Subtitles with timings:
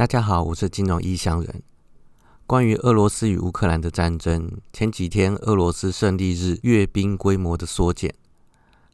[0.00, 1.62] 大家好，我是金融异乡人。
[2.46, 8.14] 关于俄罗斯与乌克兰的战争，前几天俄罗斯胜利日阅兵规模的缩减，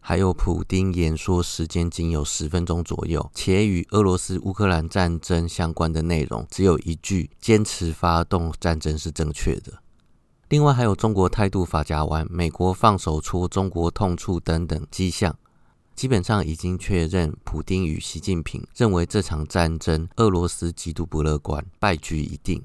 [0.00, 9.74] 还有普丁演说时间仅有十分钟左右，且与俄罗斯乌克兰战争相关的内容只有一句：坚持发动战争是正确的。
[10.48, 15.38] 另外还有中国态度法夹弯，美国放手戳中国痛处等等迹象。
[15.96, 22.62] 基本上已经确认，普京与习近平认为这场战争俄罗斯极度不乐观，败局已定。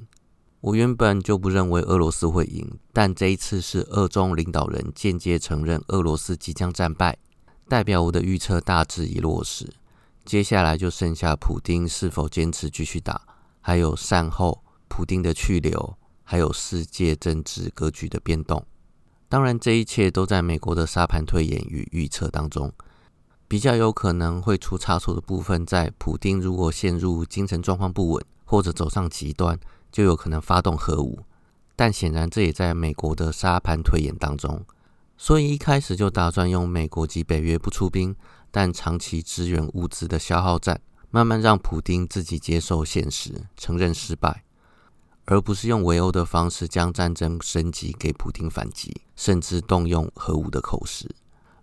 [0.60, 7.18] 我原本就不认为俄罗斯会赢，但这一次是俄中领导人间接承认俄罗斯即将战败，
[7.70, 9.66] 代表我的预测大致已落实。
[10.26, 13.22] 接下来就剩下普京是否坚持继续打，
[13.62, 18.66] 还有善后普京的去留，还有世界政治格局的变动。
[19.30, 22.70] 当然，这一切都在美国的沙盘推演与预测当中。
[23.52, 29.60] 比较有可能会出差错的部分，在普丁如果陷入精神状况不稳，或者走上极端，
[29.92, 31.20] 就有可能发动核武。
[31.76, 34.64] 但显然这也在美国的沙盘推演当中，
[35.18, 38.16] 所以一开始就打算用美国及北约不出兵，
[38.52, 44.46] 但长期支援物资的消耗战，慢慢让普丁自己接受现实，承认失败，
[45.26, 51.14] 而不是用围殴的方式将战争升级给普丁反击，甚至动用核武的口实。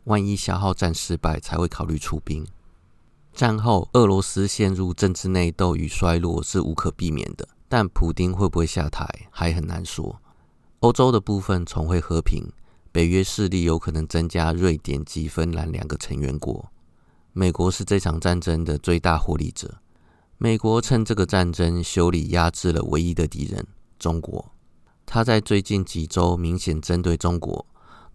[0.08, 2.44] 万一消耗战失败，才会考虑出兵。
[3.32, 10.20] 战后，俄罗斯陷入政治内斗与衰落是无可避免的，但普丁会不会下台还很难说。
[10.80, 12.50] 欧洲的部分重会和平，
[12.90, 16.72] 北约势力有可能增加瑞典及芬兰两个成员国。
[17.32, 19.76] 美国是这场战争的最大获利者，
[20.38, 23.64] 美国趁这个战争修理压制了唯一的敌人
[23.98, 24.52] 中国。
[25.06, 27.64] 他在最近几周明显针对中国。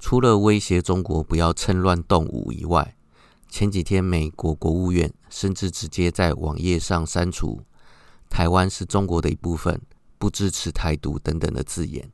[0.06, 2.98] 除了威胁中国不要趁乱动武以外，
[3.48, 7.62] 前几天美国国务院甚至直接在网页上删除
[8.30, 9.82] “台湾是中国的一部分，
[10.18, 12.12] 不支持台独”等等的字眼，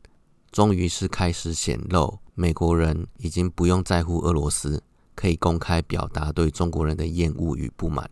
[0.52, 4.84] 终于是开始显露美国人已经不用在乎俄罗斯，
[5.16, 8.08] 可以公开表达对中国人的厌恶与不满。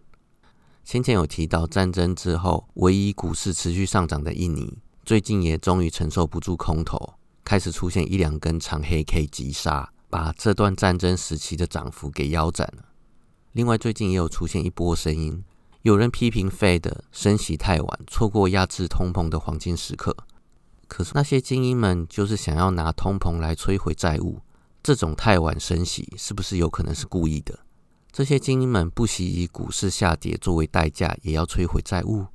[0.84, 7.14] 先前有提到战争之后唯一股市持续上涨的印尼，最近也终于承受不住空头。
[7.48, 12.84] 开始出现一两根长黑 K 急杀，把这段战争时期的涨幅给腰斩了。
[13.54, 15.46] 另外，最近也有出现一波声音，
[15.84, 20.14] 有人批评 Fed 升息太晚，错过压制通膨的黄金时刻。
[20.90, 24.42] 可是那些精英们就是想要拿通膨来摧毁债务，
[24.84, 27.60] 这种太晚升息是不是有可能是故意的？
[28.12, 32.26] 这些精英们不惜以股市下跌作为代价，也要摧毁债务。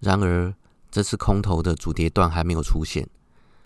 [0.00, 0.52] 然而，
[0.90, 3.08] 这次空头的主跌段还没有出现。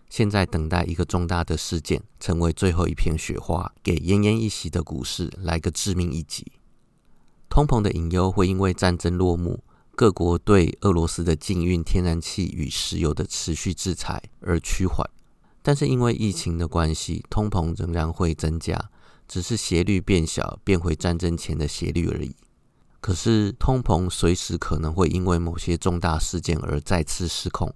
[0.09, 6.53] 现在等待一个重大的事件成为最后一片雪花，给奄奄一息的股市来个致命一击。
[7.49, 9.63] 通膨的隐忧会因为战争落幕，
[9.95, 15.09] 各国对俄罗斯的禁运天然气与石油的持续制裁而趋缓。
[15.63, 18.91] 但是因为疫情的关系，通膨仍然会增加，
[19.27, 22.35] 只是斜率变小，变回战争前的斜率而已。
[23.01, 27.75] 可是通膨随时可能会因为某些重大事件而再次失控。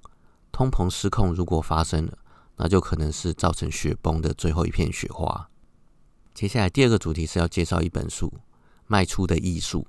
[0.51, 2.19] 通膨失控如果发生了，
[2.63, 5.49] 那就可能是造成雪崩的最后一片雪花。
[6.33, 8.29] 接下来第二个主题是要介绍一本书
[8.87, 9.81] 《卖出的艺术》。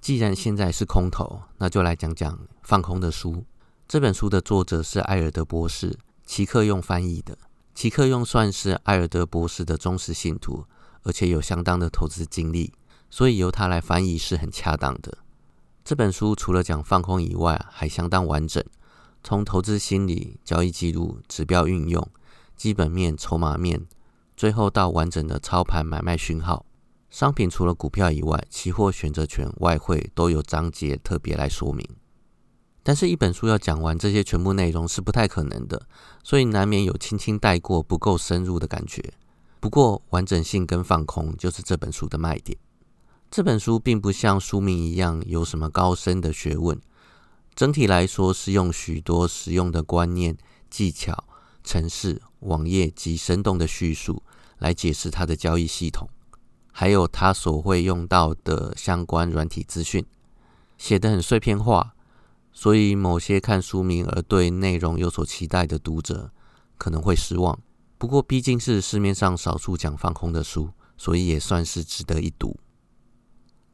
[0.00, 3.44] 既然现在是空头，那就来讲讲放空的书。
[3.88, 7.36] 这本书的作者是艾尔德博士，奇克用翻译的。
[7.74, 10.66] 奇克用算是艾尔德博士的忠实信徒，
[11.02, 12.72] 而且有相当的投资经历，
[13.10, 15.18] 所以由他来翻译是很恰当的。
[15.84, 18.64] 这本书除了讲放空以外，还相当完整。
[19.22, 22.08] 从投资心理、交易记录、指标运用、
[22.56, 23.86] 基本面、筹码面，
[24.36, 26.64] 最后到完整的操盘买卖讯号。
[27.10, 31.86] 商品除了股票以外，期货、选择权、外汇都有章节特别来说明。
[32.82, 35.86] 但是，一本书要讲完这些全部内容是不太可能的，
[36.22, 39.12] 所以难免有轻轻带过、不够深入的感觉。
[39.60, 42.58] 不过，完整性跟放空就是这本书的卖点。
[43.30, 46.80] 这本书并不像书名一样有什么高深的学问。
[47.58, 50.38] 整体来说，是用许多实用的观念、
[50.70, 51.24] 技巧、
[51.64, 54.22] 程式、网页及生动的叙述
[54.58, 56.08] 来解释它的交易系统，
[56.70, 60.06] 还有它所会用到的相关软体资讯，
[60.76, 61.96] 写得很碎片化，
[62.52, 66.30] 所以某些看书名而对内容有所期待的读者
[66.76, 67.58] 可能会失望。
[67.98, 72.56] 不过，毕竟是市面上少数讲放空的书，所以也算是值得一读。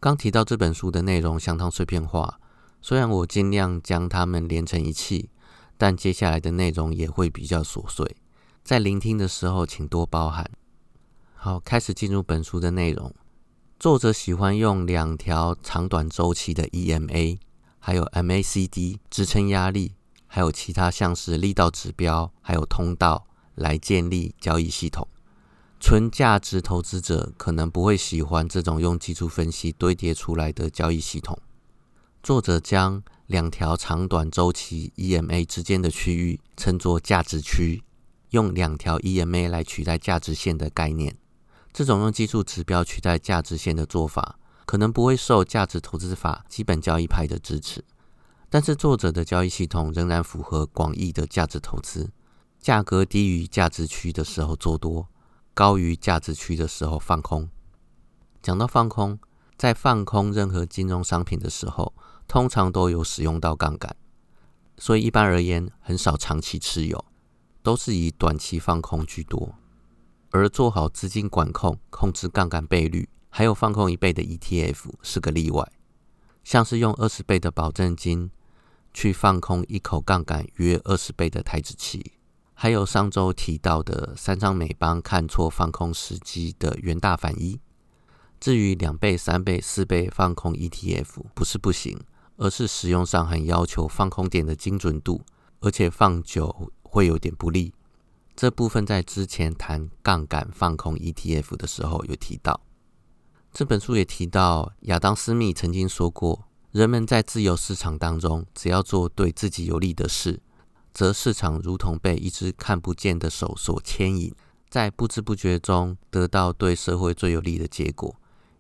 [0.01, 2.41] 刚提到这本书的内容相当碎片化。
[2.87, 5.31] 虽然我尽量将它们连成一气，
[5.79, 8.15] 但接下来的内容也会比较琐碎，
[8.63, 10.51] 在聆听的时候请多包涵。
[11.35, 13.11] 好，开始进入本书的内容。
[13.81, 17.39] 作者喜欢用两条长短周期的 EMA，
[17.79, 19.95] 还有 MACD 支撑压力，
[20.27, 25.09] 还有其他像是力道指标，还有通道来建立交易系统。
[25.81, 31.39] 纯价值投资者可能不会喜欢这种用技术分析堆叠出来的交易系统。
[32.25, 37.85] 作者将两条长短周期 EMA 之间的区域称作价值区，
[38.31, 41.19] 用两条 EMA 来取代价值线的概念。
[41.71, 47.85] 这种用技术指标取代价值线的做法，可能不会受价值投资法基本交易派的支持。
[48.49, 52.11] 但是作者的交易系统仍然符合广义的价值投资：
[52.59, 55.09] 价格低于价值区的时候做多。
[55.53, 57.51] 高于价值区的时候放空。
[58.43, 59.19] 讲到放空，
[59.59, 61.94] 在放空任何金融商品的时候，
[62.27, 63.95] 通常都有使用到杠杆，
[64.77, 67.05] 所以一般而言很少长期持有，
[67.63, 69.55] 都是以短期放空居多。
[70.31, 75.71] 而做好资金管控、控制杠杆倍率，还有放空一倍的 ETF 是个例外，
[76.43, 78.31] 像是用二十倍的保证金
[78.93, 82.13] 去放空一口杠杆约二十倍的台子期。
[82.57, 87.61] 还有上周提到的三张美邦看错放空时机的元大反一。
[88.41, 91.99] 至于两倍、三倍、四倍放空 ETF，不是不行，
[92.37, 95.23] 而是使用上很要求放空点的精准度，
[95.61, 97.73] 而且放久会有点不利。
[98.37, 102.61] 这部分在之前谈杠杆放空 ETF 的时候有提到。
[103.53, 110.41] 这本书也提到，亚当斯密曾经说过，人们在自由市场当中，只要做对自己有利的事。
[110.93, 114.35] 则市场如同被一只看不见的手所牵引，
[114.69, 118.15] 在不知不觉中得到对社会最有利的结果。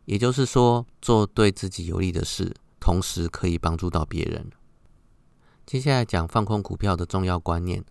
[0.05, 2.55] 也就是说，做对自己有利的事，
[2.85, 4.51] 同时可以帮助到别人。
[5.65, 7.83] 接下来讲放空股票的重要观念：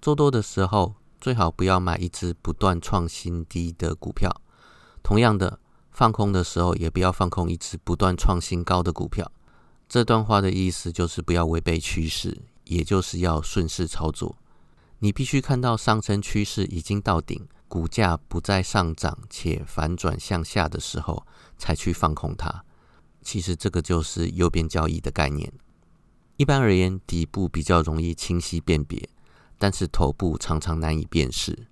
[0.00, 4.30] 做多的时候，最好不要买一只不断创新低的股票；
[5.02, 5.60] 同样的，
[5.90, 9.30] 放空的时候，也不要放空一只不断创新高的股票。
[9.86, 12.44] 这段话的意思就是不要违背趋势。
[12.64, 14.38] 也就是要顺势操作，
[15.00, 21.26] 你必须看到上升趋势已经到顶，股价不再上涨且反转向下的时候，
[21.58, 22.64] 才去放空它。
[23.24, 25.52] 其实这个就是右边交易的概念。
[26.36, 29.08] 一般而言，底部比较容易清晰辨别，
[29.58, 31.66] 但是头部常常难以辨识，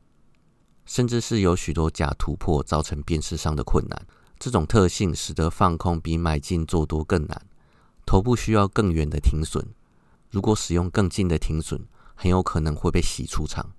[0.87, 4.07] 甚至是有许多假突破，造成辨识上的困难。
[4.39, 7.47] 这种特性使得放空比买进做多更难，
[8.07, 9.65] 头部需要更远的停损。
[10.31, 13.73] 如果使用更近的停损，很有可能会被洗出场。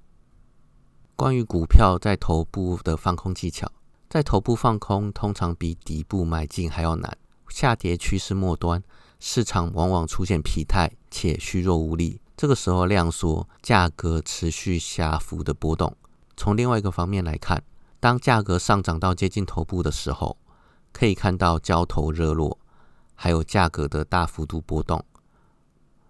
[1.15, 3.71] 关于股票在头部的放空技巧，
[4.09, 7.17] 在头部放空通常比底部买进还要难。
[7.49, 8.83] 下跌趋势末端，
[9.19, 15.95] 市场往往出现疲态且虚弱无力，这个时候量缩，价格持续下幅的波动。
[16.35, 17.63] 从另外一个方面来看，
[17.99, 20.37] 当价格上涨到接近头部的时候，
[20.91, 22.57] 可以看到交投热络，
[23.15, 25.03] 还有价格的大幅度波动。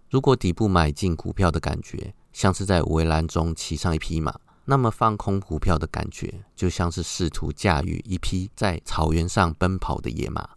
[0.10, 10.48] 如果底部买进股票的感觉像是在围栏中骑上一匹马，那么放空股票的感觉就像是试图驾驭一匹在草原上奔跑的野马。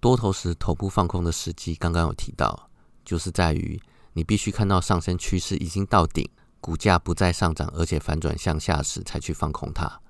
[0.00, 2.70] 多头时头部放空的时机，刚刚有提到，
[3.04, 3.80] 就是在于
[4.12, 6.28] 你必须看到上升趋势已经到顶，
[6.60, 10.00] 股价不再上涨，而且反转向下时才去放空它。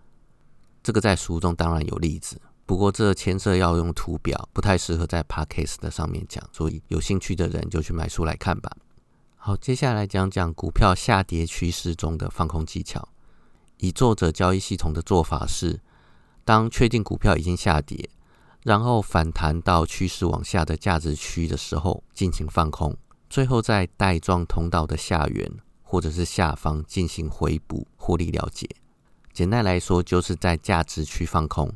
[0.83, 2.41] 这个在书中当然有例子。
[2.67, 8.71] 不过这牵涉要用图表，不太适合在 podcast 的上面讲，所以有兴趣的人就去买书来看吧。
[9.37, 13.09] 好，接下来讲讲股票下跌趋势中的放空技巧。
[13.79, 15.81] 以作者交易系统的做法是，
[16.45, 18.11] 当确定股票已经下跌，
[18.69, 22.95] 然后反弹到趋势往下的价值区的时候进行放空，
[23.31, 25.51] 最后在带状通道的下缘
[25.83, 28.69] 或者是下方进行回补获利了结。
[29.33, 31.75] 简单来说，就是在价值区放空。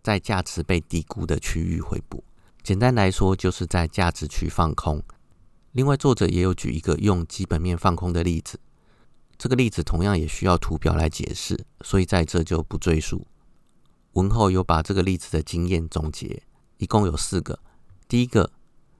[0.00, 2.22] 在价值被低估的区域回补，
[2.62, 5.02] 简单来说就是在价值区放空。
[5.72, 8.60] 另外，作者也有举一个用基本面放空的例子，
[9.36, 13.26] 这个例子同样也需要图表来解释，所以在这就不赘述。
[14.12, 16.42] 文后有把这个例子的经验总结，
[16.78, 17.60] 一共有四个。
[18.06, 18.50] 第一个，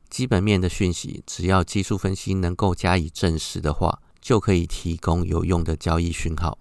[0.08, 6.58] 基本面的讯息，只要技术分析能够加以证实的话，就可以提供有用的交易讯号。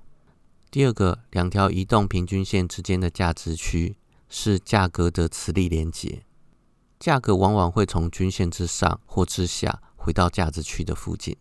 [0.69, 3.97] 第二个，两条移动平均线之间的价值区。
[4.29, 6.25] 是价格的磁力连接，
[6.99, 11.37] 价格往往会从均线之上或之下回到价值区的附近。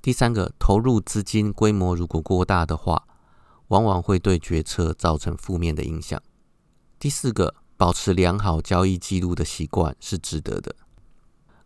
[0.00, 3.08] 第三个，投入资金规模如果过大的话，
[3.66, 6.22] 往往会对决策造成负面的影响。
[7.02, 10.72] 第四个，保持良好交易记录的习惯是值得的。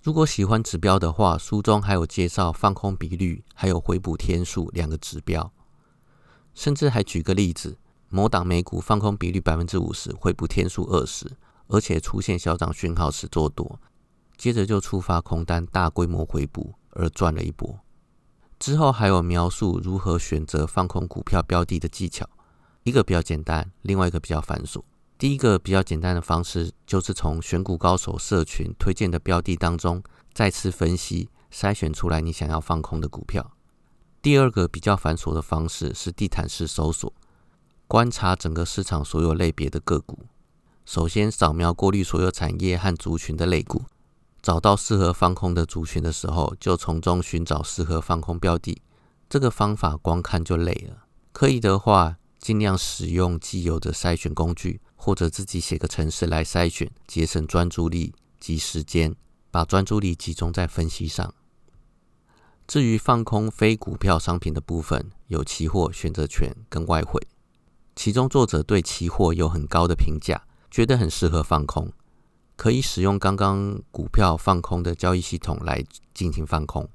[0.02, 5.52] 如果喜欢指标的话，书中还有介绍放空比率还有回补天数两个指标，
[6.54, 7.76] 甚至还举个例子。
[8.08, 11.30] 某档美股放空比率百分之五十，回补天数二十，
[11.66, 13.78] 而且出现小涨讯号时做多。
[14.38, 17.78] 接着就触发空单大规模回补而赚了一波。
[18.58, 22.26] 之后还有描述如何选择放空股票标的的技巧，
[22.84, 24.80] 一个比较简单，另外一个比较繁琐。
[25.18, 30.02] 第一个比较简单的方式，就是从选股高手社群推荐的标的当中，
[30.34, 33.52] 再次分析筛选出来你想要放空的股票。
[34.20, 37.10] 第二个比较繁琐的方式是地毯式搜索，
[37.86, 40.26] 观察整个市场所有类别的个股。
[40.84, 43.84] 首先扫描过滤所有产业和族群的类股，
[44.42, 48.82] 找到适合放空的族群的时候，就从中寻找适合放空标的。
[49.30, 54.82] 这个方法光看就累了，可以的话，尽量使用既有的筛选工具。
[54.96, 59.14] 或者自己写个程式来筛选，节省专注力及时间，
[59.50, 61.32] 把专注力集中在分析上。
[62.66, 67.24] 至于放空非股票商品的部分，有期货、选择权跟外汇。
[67.94, 71.92] 其中作者对期货有很高的评价，觉得很适合放空，
[72.56, 76.88] 可以使用刚刚股票放空的交易系统来进行放空。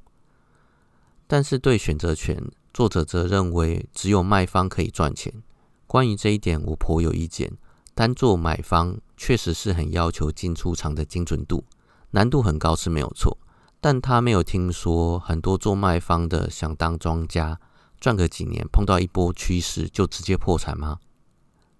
[1.25, 5.33] 但是对选择权，作者则认为只有卖方可以赚钱。
[5.87, 7.53] 关于这一点，我颇有意见。
[7.93, 11.63] 单做买方确实是很要求进出场的精准度，
[12.11, 13.37] 难度很高是没有错。
[13.79, 17.59] 但他没有听说很多做卖方的想当庄家，
[17.99, 20.99] 赚个几年，碰到一波趋势就直接破产吗？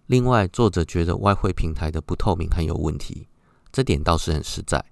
[0.08, 3.27] 另外，作者觉得外汇平台的不透明很有问题，
[3.72, 4.84] 这点倒是很实在。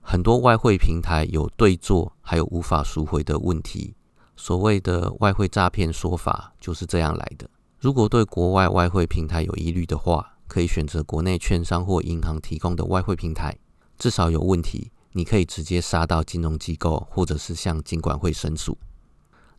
[0.00, 3.94] 很多外汇平台有对做，还有无法赎回的问题。
[4.36, 7.48] 所谓的外汇诈骗说法就是这样来的。
[7.78, 13.56] 如果对国外外汇平台有疑虑的话，可以选择国内券商或银行提供的外汇平台，
[13.96, 18.76] 至少有问题，你可以直接杀到金融机构，或者是向金管会申诉。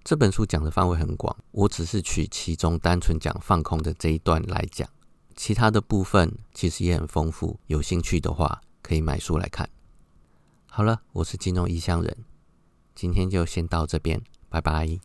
[0.03, 4.89] 这本书讲的范围很广，我只是取其中单纯讲放空的这一段来讲，
[5.35, 7.59] 其他的部分其实也很丰富。
[7.67, 9.69] 有兴趣的话，可以买书来看。
[10.65, 12.17] 好了，我是金融异乡人，
[12.95, 14.99] 今天就先到这边，拜拜。